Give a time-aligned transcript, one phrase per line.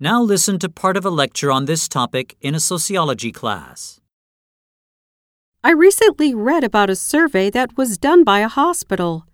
[0.00, 4.00] Now listen to part of a lecture on this topic in a sociology class.
[5.64, 9.26] I recently read about a survey that was done by a hospital.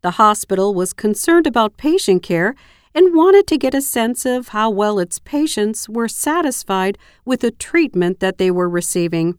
[0.00, 2.54] The hospital was concerned about patient care
[2.94, 6.96] and wanted to get a sense of how well its patients were satisfied
[7.26, 9.38] with the treatment that they were receiving.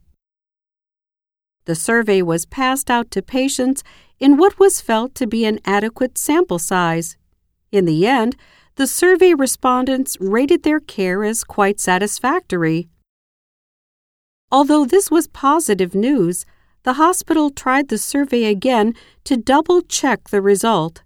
[1.66, 3.84] The survey was passed out to patients
[4.20, 7.18] in what was felt to be an adequate sample size.
[7.72, 8.36] In the end,
[8.80, 12.88] the survey respondents rated their care as quite satisfactory.
[14.54, 16.46] Although this was positive news,
[16.84, 18.94] the hospital tried the survey again
[19.26, 21.04] to double check the result.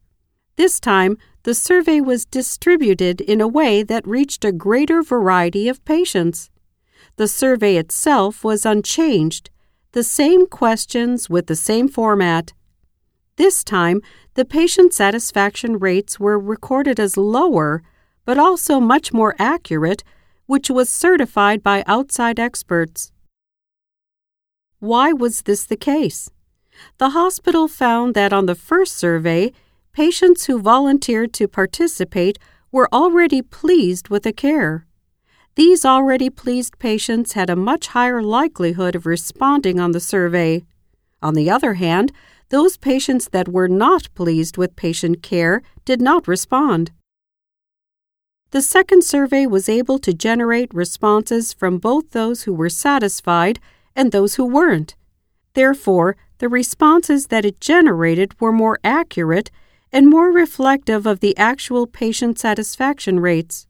[0.56, 5.84] This time, the survey was distributed in a way that reached a greater variety of
[5.84, 6.52] patients.
[7.16, 9.50] The survey itself was unchanged,
[9.94, 12.54] the same questions with the same format.
[13.36, 14.02] This time,
[14.36, 17.82] the patient satisfaction rates were recorded as lower,
[18.26, 20.04] but also much more accurate,
[20.46, 23.12] which was certified by outside experts.
[24.80, 26.30] Why was this the case?
[26.98, 29.52] The hospital found that on the first survey,
[29.94, 32.38] patients who volunteered to participate
[32.72, 34.86] were already pleased with the care.
[35.56, 40.66] These already pleased patients had a much higher likelihood of responding on the survey.
[41.22, 42.12] On the other hand,
[42.50, 46.92] those patients that were not pleased with patient care did not respond.
[48.52, 53.60] The second survey was able to generate responses from both those who were satisfied
[53.96, 54.96] and those who weren't.
[55.54, 59.50] Therefore, the responses that it generated were more accurate
[59.92, 63.68] and more reflective of the actual patient satisfaction rates.